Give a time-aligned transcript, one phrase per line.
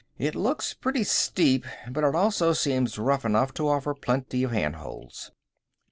[0.17, 5.29] It looks pretty steep, but it also seems rough enough to offer plenty of handholds."